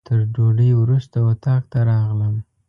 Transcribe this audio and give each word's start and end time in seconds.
تر 0.07 0.19
ډوډۍ 0.33 0.71
وروسته 0.81 1.17
اتاق 1.31 1.63
ته 1.71 1.79
راغلم. 1.89 2.35